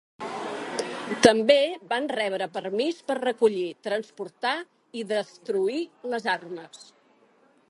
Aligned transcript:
També 1.27 1.57
van 1.91 2.09
rebre 2.13 2.47
permís 2.57 3.03
per 3.11 3.19
recollir, 3.21 3.69
transportar 3.91 4.57
i 5.03 5.07
destruir 5.15 5.83
les 6.15 6.31
armes. 6.39 6.87